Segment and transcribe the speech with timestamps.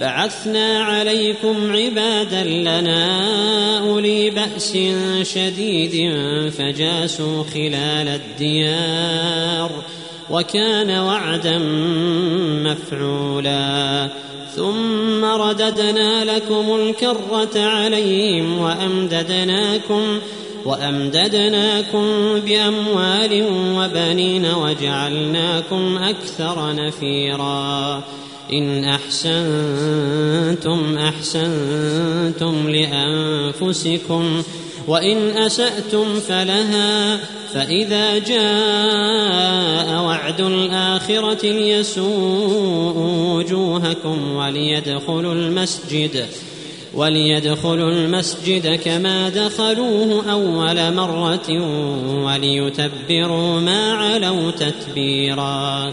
[0.00, 4.78] بعثنا عليكم عبادا لنا أولي بأس
[5.22, 6.12] شديد
[6.50, 9.70] فجاسوا خلال الديار
[10.30, 11.58] وكان وعدا
[12.64, 14.08] مفعولا.
[14.56, 20.20] ثم رددنا لكم الكرة عليهم وأمددناكم
[20.64, 22.06] وأمددناكم
[22.40, 28.02] بأموال وبنين وجعلناكم أكثر نفيرا.
[28.52, 30.38] إن أحسنتم
[30.98, 34.42] أحسنتم لأنفسكم
[34.88, 37.16] وإن أسأتم فلها
[37.54, 42.96] فإذا جاء وعد الآخرة ليسوء
[43.36, 46.26] وجوهكم وليدخلوا المسجد
[46.94, 51.48] وليدخلوا المسجد كما دخلوه أول مرة
[52.24, 55.92] وليتبروا ما علوا تتبيرا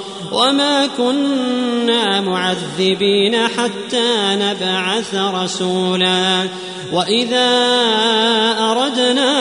[0.31, 6.47] وما كنا معذبين حتى نبعث رسولا.
[6.93, 7.49] وإذا
[8.59, 9.31] أردنا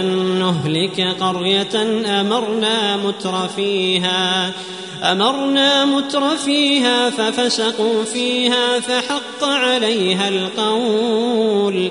[0.00, 0.04] أن
[0.38, 4.52] نهلك قرية أمرنا متر فيها
[5.02, 11.90] أمرنا متر فيها ففسقوا فيها فحق عليها القول.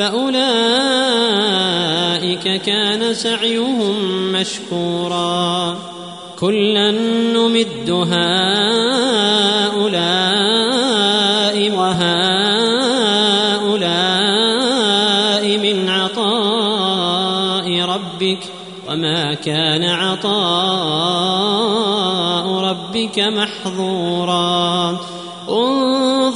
[0.00, 0.40] فأولئك
[2.62, 3.96] كان سعيهم
[4.32, 5.78] مشكورا.
[6.40, 6.90] كلا
[7.36, 8.16] نمد هؤلاء
[11.70, 11.98] وهؤلاء
[15.58, 18.40] من عطاء ربك
[18.88, 20.30] وما كان عطاء
[22.60, 25.00] ربك محظورا.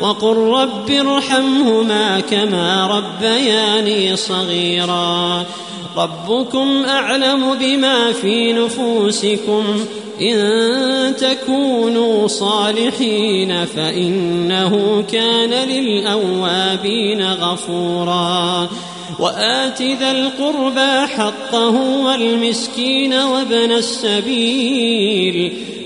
[0.00, 5.44] وقل رب ارحمهما كما ربياني صغيرا.
[5.96, 9.64] ربكم أعلم بما في نفوسكم.
[10.20, 18.68] إن تكونوا صالحين فإنه كان للأوابين غفورا.
[19.18, 25.52] وآت ذا القربى حقه والمسكين وابن السبيل.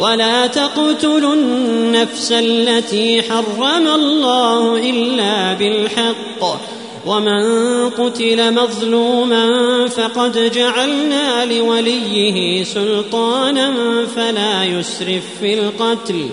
[0.00, 6.60] ولا تقتلوا النفس التي حرم الله إلا بالحق.
[7.06, 7.42] ومن
[7.90, 9.48] قتل مظلوما
[9.88, 13.72] فقد جعلنا لوليه سلطانا
[14.16, 16.26] فلا يسرف في القتل.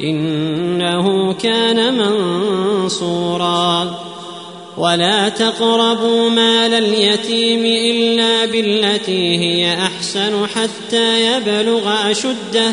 [0.00, 3.98] إنه كان منصورا.
[4.78, 12.72] ولا تقربوا مال اليتيم إلا بالتي هي أحسن حتى يبلغ أشده.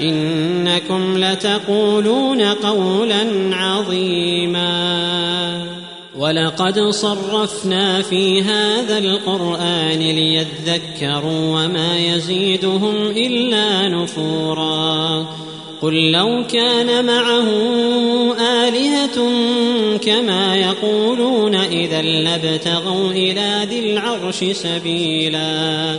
[0.00, 4.64] إنكم لتقولون قولا عظيما.
[6.18, 15.26] ولقد صرفنا في هذا القرآن ليذكروا وما يزيدهم إلا نفورا.
[15.82, 17.48] قل لو كان معه
[18.40, 19.30] آلهة
[19.96, 25.98] كما يقولون إذا لابتغوا إلى ذي العرش سبيلا.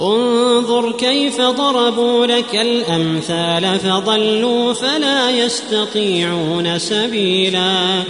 [0.00, 8.02] انظر كيف ضربوا لك الأمثال فضلوا فلا يستطيعون سبيلا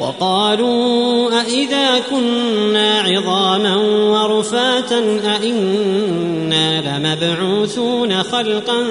[0.00, 8.86] وقالوا أإذا كنا عظاما ورفاتا أإنا لمبعوثون خلقا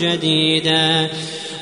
[0.00, 1.08] جديدا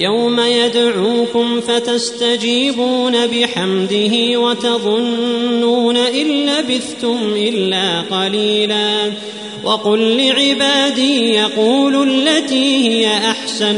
[0.00, 9.12] يوم يدعوكم فتستجيبون بحمده وتظنون إن لبثتم إلا قليلا
[9.64, 13.76] وقل لعبادي يقولوا التي هي أحسن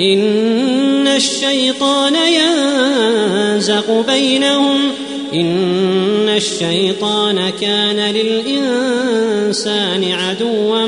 [0.00, 4.80] إن الشيطان ينزق بينهم
[5.34, 10.86] إن الشيطان كان للإنسان عدوا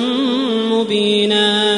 [0.70, 1.71] مبينا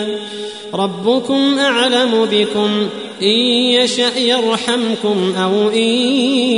[0.75, 2.89] ربكم أعلم بكم.
[3.23, 3.39] إن
[3.73, 5.89] يشأ يرحمكم أو إن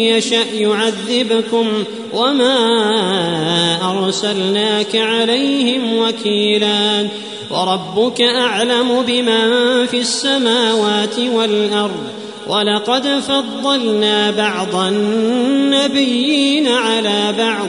[0.00, 1.66] يشأ يعذبكم.
[2.14, 2.58] وما
[3.98, 7.08] أرسلناك عليهم وكيلا.
[7.50, 12.06] وربك أعلم بمن في السماوات والأرض.
[12.46, 17.68] ولقد فضلنا بعض النبيين على بعض.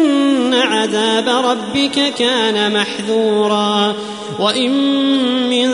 [0.53, 3.95] عذاب ربك كان محذورا.
[4.39, 4.71] وإن
[5.49, 5.71] من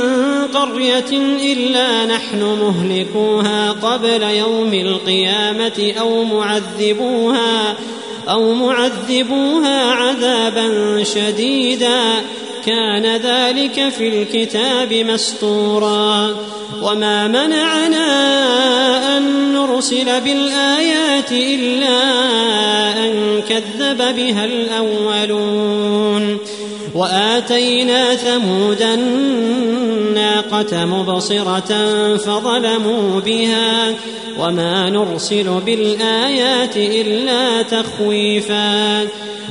[0.54, 1.12] قرية
[1.54, 7.76] إلا نحن مهلكوها قبل يوم القيامة أو معذبوها
[8.30, 12.22] أو معذبوها عذابا شديدا.
[12.68, 16.36] كان ذلك في الكتاب مسطورا.
[16.84, 18.08] وما منعنا
[19.18, 22.00] أن نرسل بالآيات إلا
[23.06, 26.38] أن كذب بها الأولون.
[26.96, 33.94] وآتينا ثمود الناقة مبصرة فظلموا بها.
[34.40, 39.08] وما نرسل بالآيات إلا تخويفا.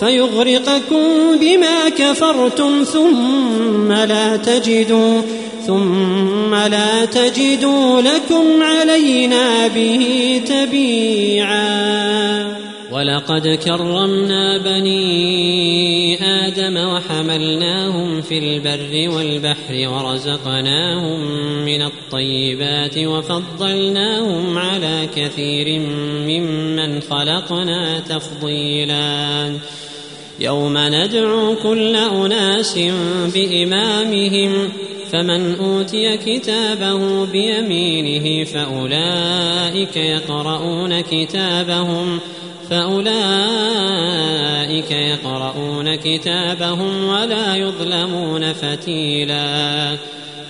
[0.00, 5.22] فيغرقكم بما كفرتم ثم لا تجدوا
[5.66, 11.94] ثم لا تجدوا لكم علينا به تبيعا.
[12.92, 21.20] ولقد كرمنا بني آدم وحملناهم في البر والبحر ورزقناهم
[21.64, 25.80] من الطيبات وفضلناهم على كثير
[26.26, 29.54] ممن خلقنا تفضيلاً.
[30.40, 32.78] يوم ندعو كل أناس
[33.34, 34.68] بإمامهم
[35.12, 42.20] فمن أوتي كتابه بيمينه فأولئك يقرؤون كتابهم
[42.70, 43.04] فأولئك
[44.90, 49.96] يقرؤون كتابهم ولا يظلمون فتيلا.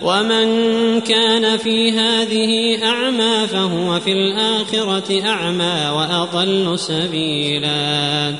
[0.02, 8.34] ومن كان في هذه أعمى فهو في الآخرة أعمى وأضل سبيلا.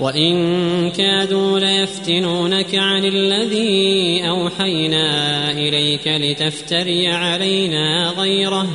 [0.00, 8.68] وإن كادوا ليفتنونك عن الذي أوحينا إليك لتفتري علينا غيره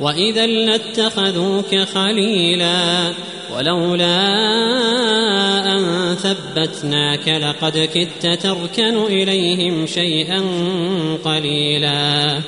[0.00, 3.12] وإذا لاتخذوك خليلا
[3.56, 4.16] ولولا
[5.76, 10.42] أن ثبتناك لقد كدت تركن إليهم شيئا
[11.24, 12.40] قليلا.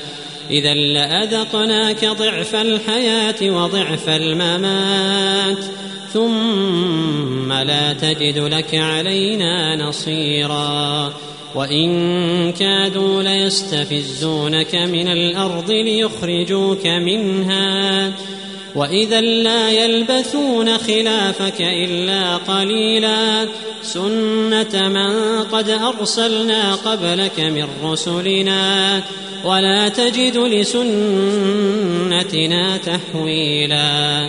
[0.50, 5.64] إذا لأذقناك ضعف الحياة وضعف الممات
[6.12, 11.12] ثم لا تجد لك علينا نصيرا.
[11.54, 18.12] وإن كادوا ليستفزونك من الأرض ليخرجوك منها.
[18.74, 23.46] وإذا لا يلبثون خلافك إلا قليلا.
[23.82, 29.02] سنة من قد أرسلنا قبلك من رسلنا.
[29.44, 30.76] ولا تجد لسنتنا
[32.76, 34.28] تحويلا.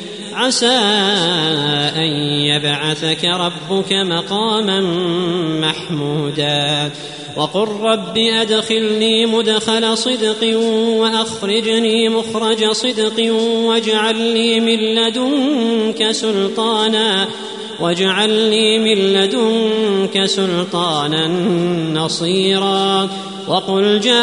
[0.33, 0.79] عسى
[1.95, 2.09] أن
[2.45, 4.81] يبعثك ربك مقاما
[5.61, 6.91] محمودا.
[7.35, 10.57] وقل رب أدخلني مدخل صدق
[10.97, 17.27] وأخرجني مخرج صدق واجعل لي من لدنك سلطانا
[17.79, 21.27] واجعل لي من لدنك سلطانا
[21.93, 23.09] نصيرا.
[23.47, 24.21] وقل جاء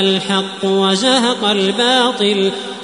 [0.00, 2.52] الحق وزهق الباطل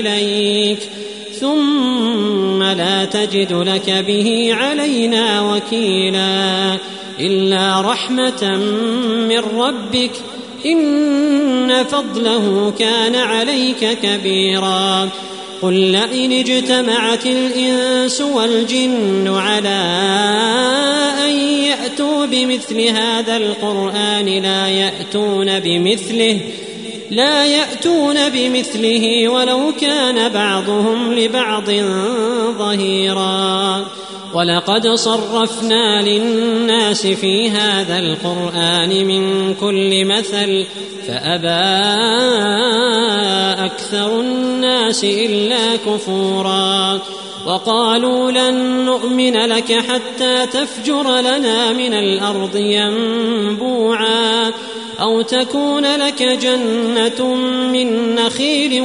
[0.00, 0.78] إليك
[1.40, 6.76] ثم لا تجد لك به علينا وكيلا
[7.20, 8.56] إلا رحمة
[9.28, 10.10] من ربك
[10.66, 15.08] إن فضله كان عليك كبيرا.
[15.62, 19.78] قل لئن اجتمعت الإنس والجن على
[21.24, 21.30] أن
[21.64, 26.40] يأتوا بمثل هذا القرآن لا يأتون بمثله
[27.10, 31.70] لا يأتون بمثله ولو كان بعضهم لبعض
[32.58, 33.84] ظهيرا.
[34.34, 40.66] ولقد صرفنا للناس في هذا القرآن من كل مثل
[41.06, 41.48] فأبى
[43.64, 47.00] أكثر الناس إلا كفورا.
[47.46, 54.52] وقالوا لن نؤمن لك حتى تفجر لنا من الأرض ينبوعا.
[55.00, 57.34] أو تكون لك جنة
[57.72, 58.80] من نخيل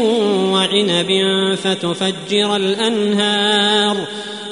[0.52, 1.10] وعنب
[1.64, 3.98] فتفجر الأنهار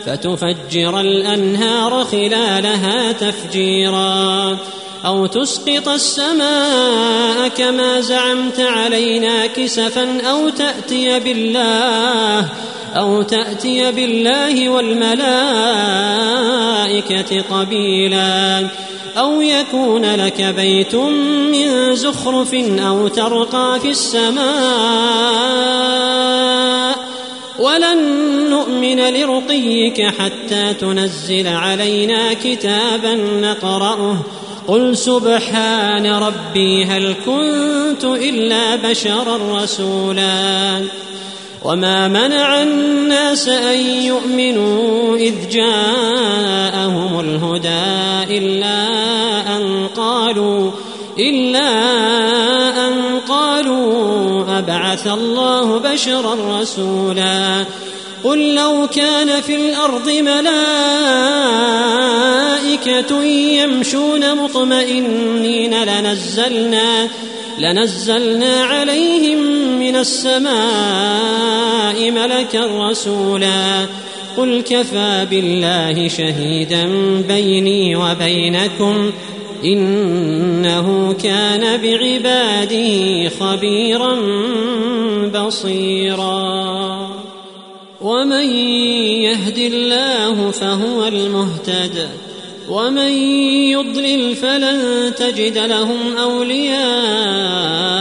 [0.06, 4.58] فتفجر الأنهار خلالها تفجيرا.
[5.06, 12.50] أو تسقط السماء كما زعمت علينا كسفا أو تأتي بالله
[12.96, 15.22] أو تأتي بالله والملائكة
[17.42, 18.68] قبيلا
[19.18, 20.96] أو يكون لك بيت
[21.52, 24.52] من زخرف أو ترقى في السماء
[27.60, 28.00] ولن
[28.50, 34.18] نؤمن لرقيك حتى تنزل علينا كتابا نقرأه
[34.68, 40.82] قل سبحان ربي هل كنت إلا بشرا رسولا
[41.64, 48.78] وما منع الناس ان يؤمنوا اذ جاءهم الهدى الا
[49.58, 50.72] ان قالوا
[51.20, 51.70] الا
[52.88, 57.66] ان قالوا ابعث الله بشرا رسولا
[58.24, 60.52] قل لو كان في الأرض ملائكه
[63.24, 67.08] يمشون مطمئنين لنزلنا
[67.60, 69.61] لنزلنا عليهم
[69.92, 70.52] من السماء
[72.12, 73.86] ملكا رسولا
[74.38, 76.90] قل كفى بالله شهيدا
[77.28, 79.12] بيني وبينكم
[79.64, 84.20] إنه كان بعباده خبيرا
[85.34, 87.10] بصيرا.
[88.02, 88.56] ومن
[89.24, 92.10] يهد الله فهو المهتد.
[92.70, 93.12] ومن
[93.72, 98.01] يضلل فلن تجد لهم أولياء.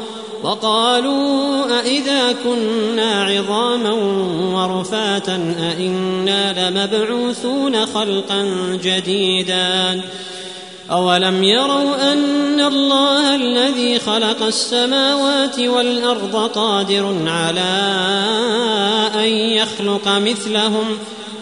[0.51, 3.91] وقالوا أإذا كنا عظاما
[4.53, 8.45] ورفاتا أإنا لمبعوثون خلقا
[8.83, 10.01] جديدا
[10.91, 17.71] أولم يروا أن الله الذي خلق السماوات والأرض قادر على
[19.15, 20.85] أن يخلق مثلهم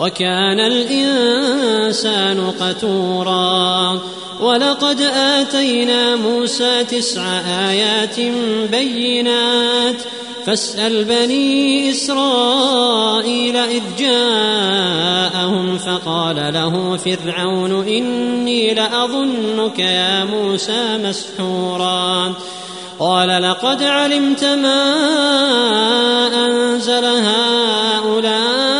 [0.00, 3.98] وكان الإنسان قتورا.
[4.40, 7.22] ولقد آتينا موسى تسع
[7.70, 8.20] آيات
[8.70, 9.96] بينات.
[10.46, 22.34] فاسأل بني إسرائيل إذ جاءهم فقال له فرعون إني لأظنك يا موسى مسحورا.
[22.98, 24.82] قال لقد علمت ما
[26.46, 28.79] أنزل هؤلاء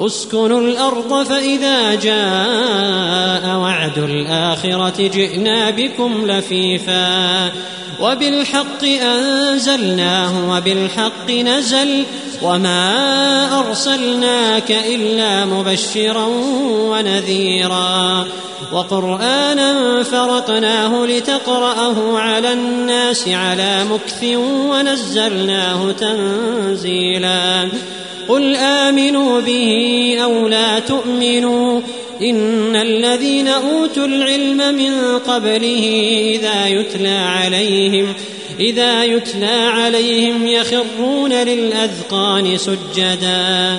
[0.00, 7.52] اسكنوا الأرض فإذا جاء وعد الآخرة جئنا بكم لفيفا.
[8.00, 12.04] وبالحق أنزلناه وبالحق نزل
[12.42, 16.26] وما أرسلناك إلا مبشرا
[16.70, 18.26] ونذيرا.
[18.72, 27.68] وقرآنا فرقناه لتقرأه على الناس على مكث ونزلناه تنزيلا.
[28.28, 31.80] قل آمنوا به أو لا تؤمنوا
[32.22, 35.84] إن الذين أوتوا العلم من قبله
[36.34, 38.14] إذا يتلى عليهم
[38.60, 43.78] إذا يتلى عليهم يخرون للأذقان سجدا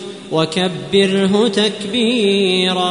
[0.31, 2.81] وكبره تكبيرا.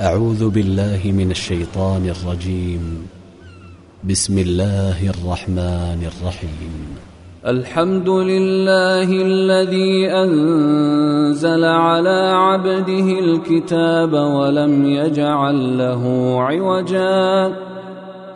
[0.00, 3.08] أعوذ بالله من الشيطان الرجيم.
[4.04, 6.96] بسم الله الرحمن الرحيم.
[7.46, 17.52] الحمد لله الذي أنزل على عبده الكتاب ولم يجعل له عوجا.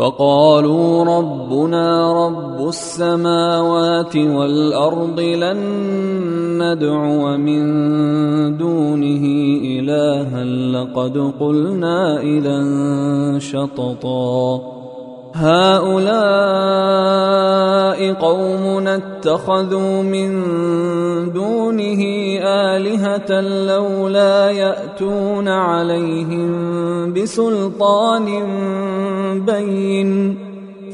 [0.00, 5.60] فقالوا ربنا رب السماوات والأرض لن
[6.62, 7.62] ندعو من
[8.56, 9.24] دونه
[9.64, 12.58] إلها لقد قلنا إذا
[13.38, 14.79] شططا.
[15.34, 16.40] هؤلاء
[18.12, 20.42] قوم اتخذوا من
[21.32, 22.02] دونه
[22.44, 26.50] آلهة لولا يأتون عليهم
[27.12, 28.26] بسلطان
[29.46, 30.38] بين.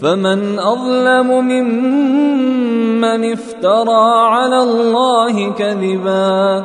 [0.02, 6.64] فمن أظلم ممن افترى على الله كذبا.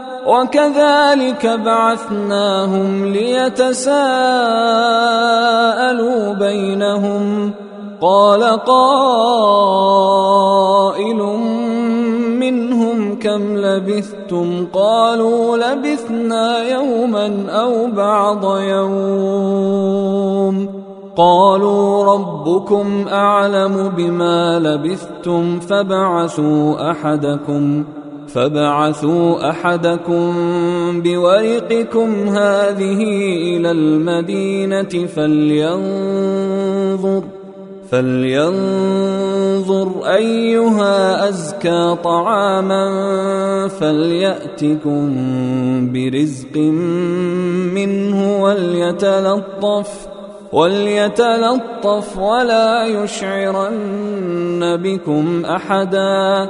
[0.27, 3.93] وكذلك بعثناهم ليتساءلوا
[6.33, 7.51] بينهم.
[8.01, 8.75] قال قائل
[12.39, 20.01] منهم كم لبثتم؟ قالوا لبثنا يوما أو بعض يوم.
[21.17, 27.83] قالوا ربكم أعلم بما لبثتم فبعثوا أحدكم.
[28.33, 30.33] فبعثوا أحدكم
[31.01, 33.01] بورقكم هذه
[33.57, 36.61] إلى المدينة فلينظر
[37.91, 39.11] فلينظر
[40.05, 42.87] أيها أزكى طعاما
[43.67, 45.15] فليأتكم
[45.93, 46.57] برزق
[47.75, 50.07] منه وليتلطف
[50.51, 56.49] وليتلطف ولا يشعرن بكم أحدا.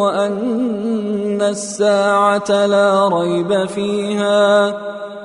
[0.00, 4.74] وأن الساعة لا ريب فيها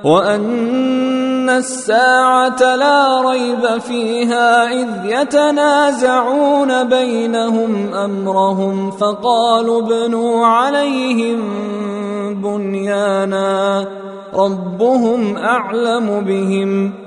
[0.03, 11.39] وأن الساعة لا ريب فيها إذ يتنازعون بينهم أمرهم فقالوا ابنوا عليهم
[12.41, 13.85] بنيانا
[14.33, 17.06] ربهم أعلم بهم.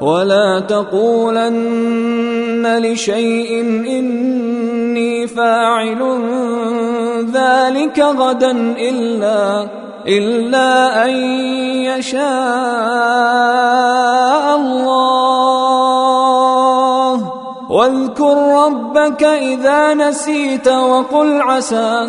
[0.00, 1.98] ولا تقولن
[2.78, 3.60] لشيء
[3.98, 6.02] إني فاعل
[7.32, 9.68] ذلك غدا إلا
[10.08, 11.10] إلا أن
[11.84, 12.26] يشاء
[14.56, 15.58] الله.
[17.70, 22.08] واذكر ربك إذا نسيت وقل عسى.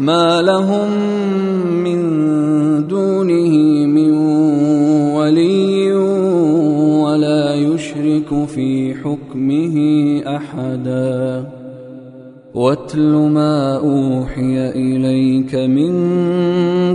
[0.00, 0.90] ما لهم
[1.84, 2.00] من
[2.86, 3.50] دونه
[3.86, 4.10] من
[5.16, 5.92] ولي
[7.02, 9.76] ولا يشرك في حكمه
[10.36, 11.46] احدا
[12.54, 15.92] واتل ما اوحي اليك من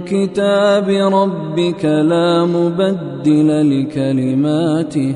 [0.01, 3.49] كتاب ربك لا مبدل
[3.81, 5.15] لكلماته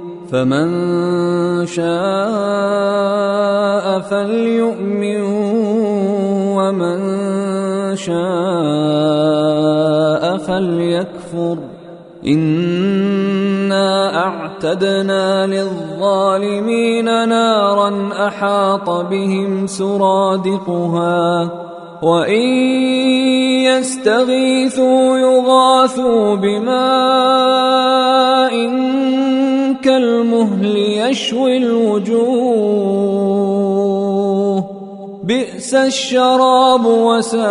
[0.31, 0.69] فمن
[1.65, 1.85] شاء
[3.99, 5.21] فليؤمن
[6.55, 6.99] ومن
[7.95, 8.21] شاء
[10.37, 11.57] فليكفر.
[12.27, 21.49] إنا أعتدنا للظالمين نارا أحاط بهم سرادقها
[22.01, 22.47] وإن
[23.65, 27.51] يستغيثوا يغاثوا بماء
[29.81, 33.21] كالمهل يشوي الوجوه.
[35.23, 37.49] بئس الشراب وساءت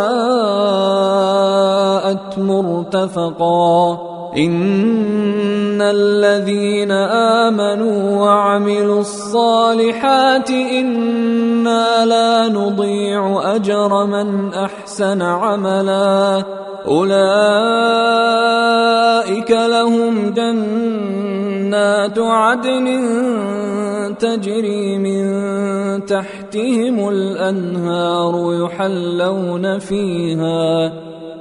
[2.38, 3.98] مرتفقا.
[4.36, 6.90] إن الذين
[7.50, 16.44] آمنوا وعملوا الصالحات إنا لا نضيع أجر من أحسن عملا.
[16.86, 17.10] أولئك
[19.50, 21.29] لهم جنات
[22.18, 22.86] عدن
[24.18, 25.24] تجري من
[26.04, 30.92] تحتهم الأنهار يحلون فيها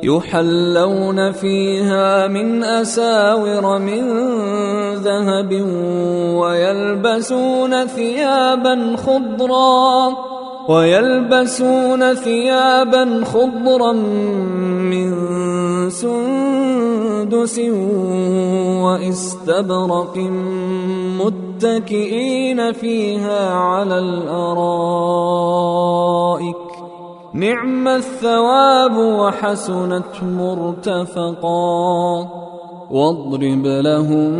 [0.03, 4.03] يحلون فيها من أساور من
[4.95, 5.51] ذهب
[6.39, 10.38] ويلبسون ثيابا خضرا.
[10.69, 13.93] ويلبسون ثيابا خضرا
[14.93, 15.09] من
[15.89, 17.59] سندس
[18.83, 20.17] واستبرق
[21.19, 24.55] متكئين فيها على الأرائك.
[27.33, 31.69] نعم الثواب وحسنت مرتفقا.
[32.91, 34.33] واضرب لهم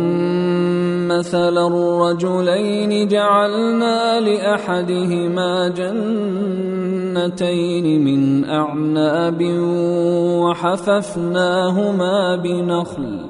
[1.10, 7.24] مثل الرجلين جعلنا لأحدهما جنتين
[8.04, 9.40] من أعناب
[10.44, 13.20] وحففناهما بنخل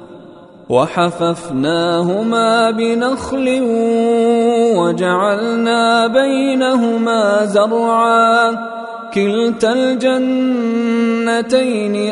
[0.69, 3.47] وحففناهما بنخل
[4.77, 8.70] وجعلنا بينهما زرعا.
[9.13, 10.75] كلتا الجنتين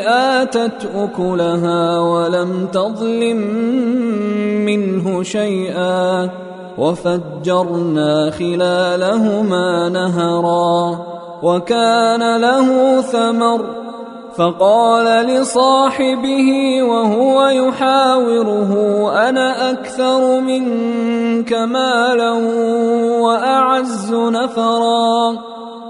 [0.06, 3.36] آتت أكلها ولم تظلم
[4.64, 6.30] منه شيئا
[6.78, 10.98] وفجرنا خلالهما نهرا
[11.42, 13.80] وكان له ثمر
[14.36, 18.72] فقال لصاحبه وهو يحاوره
[19.28, 22.32] أنا أكثر منك مالا
[23.20, 25.38] وأعز نفرا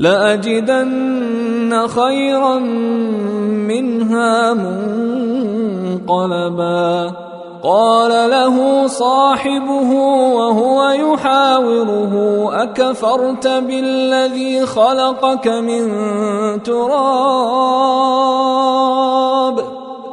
[0.00, 2.58] لأجدن خيرا
[3.68, 4.54] منها
[6.04, 7.12] منقلبا.
[7.62, 9.92] قال له صاحبه
[10.32, 12.14] وهو يحاوره
[12.62, 15.92] أكفرت بالذي خلقك من
[16.62, 18.20] تراب؟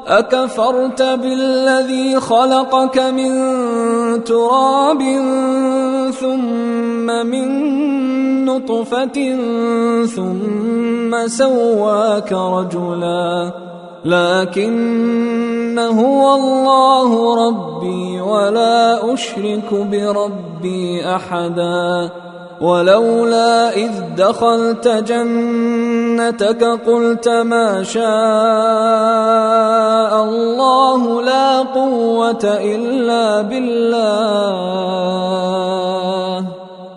[0.08, 3.34] أكفرت بالذي خلقك من
[4.24, 5.02] تراب
[6.12, 7.48] ثم من
[8.48, 9.36] نطفة
[10.06, 13.52] ثم سواك رجلا
[14.06, 22.10] لكن هو الله ربي ولا أشرك بربي أحدا
[22.62, 28.04] ولولا إذ دخلت جنتك قلت ما شاء
[30.24, 34.88] الله لا قوة إلا بالله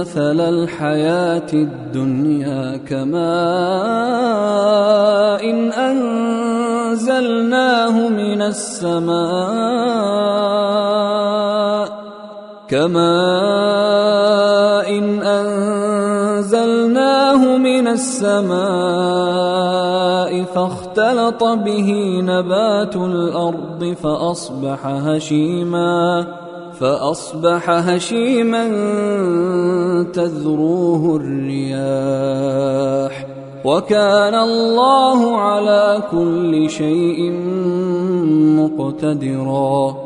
[0.00, 3.16] مثل الحياة الدنيا كماء
[5.50, 5.72] إن
[6.92, 7.28] أنزلناه
[8.08, 9.16] من السماء
[12.68, 12.98] كماء
[14.98, 15.22] إن
[16.36, 16.76] أنزلناه
[17.56, 18.56] من السماء
[20.44, 26.45] فاختلط به نبات الأرض فأصبح هشيماً
[26.80, 28.68] فأصبح هشيما
[30.12, 33.26] تذروه الرياح.
[33.64, 37.32] وكان الله على كل شيء
[38.58, 40.05] مقتدرا.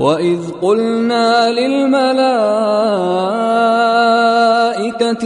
[0.00, 2.20] وإذ قلنا للملائكة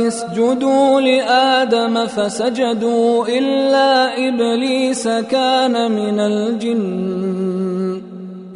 [0.09, 8.03] اسجدوا لآدم فسجدوا إلا إبليس كان من الجن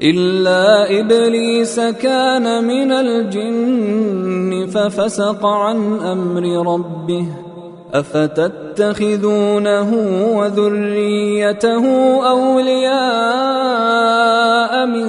[0.02, 7.26] إلا إبليس كان من الجن ففسق عن أمر ربه
[7.94, 9.90] أفتتخذونه
[10.38, 11.84] وذريته
[12.30, 12.88] أولياء
[14.86, 15.08] من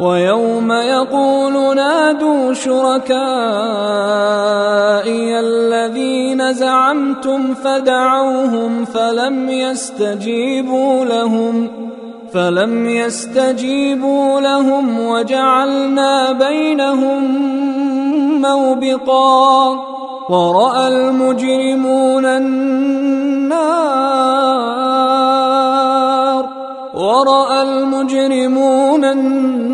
[0.00, 3.14] ويوم يقول نادوا شركائي
[5.40, 11.68] الذين زعمتم فدعوهم فلم يستجيبوا لهم
[12.32, 17.22] فلم يستجيبوا لهم وجعلنا بينهم
[18.40, 19.94] موبقا.
[20.28, 23.54] ورأى المجرمون النار
[26.94, 29.73] ورأى المجرمون النار.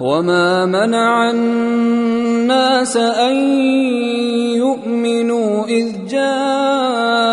[0.00, 3.36] وما منع الناس ان
[4.54, 7.26] يؤمنوا اذ جاءهم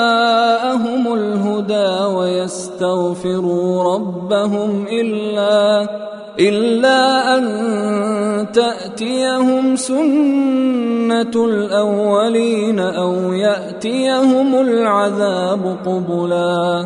[1.14, 5.88] الهدى ويستغفروا ربهم الا
[6.40, 7.46] الا ان
[8.52, 16.86] تاتيهم سنه الاولين أو ياتيهم العذاب قبلا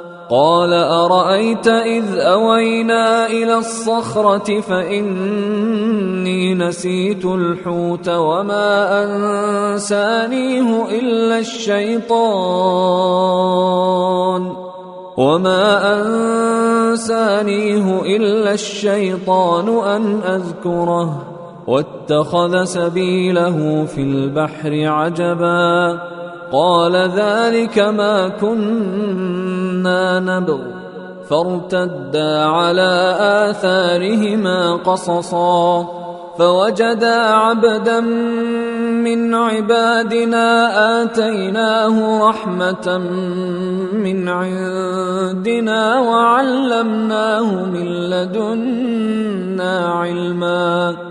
[0.31, 12.11] قال أرأيت إذ أوينا إلى الصخرة فإني نسيت الحوت وما أنسانيه إلا الشيطان
[15.17, 15.93] وما
[16.91, 21.27] أنسانيه إلا الشيطان أن أذكره
[21.67, 25.99] واتخذ سبيله في البحر عجبا
[26.51, 30.59] قال ذلك ما كنا نبغ.
[31.29, 35.87] فارتدا على آثارهما قصصا.
[36.37, 42.97] فوجدا عبدا من عبادنا آتيناه رحمة
[43.93, 51.10] من عندنا وعلمناه من لدنا علما.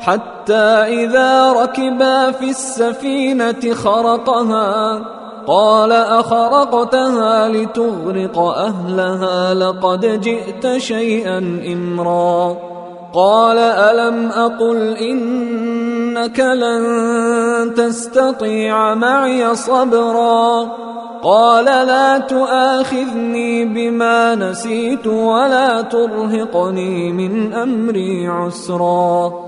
[0.00, 5.00] حتى إذا ركبا في السفينة خرقها
[5.46, 11.38] قال أخرقتها لتغرق أهلها لقد جئت شيئا
[11.72, 12.56] إمرا.
[13.14, 20.68] قال ألم أقل إنك لن تستطيع معي صبرا؟
[21.22, 29.47] قال لا تؤاخذني بما نسيت ولا ترهقني من أمري عسرا.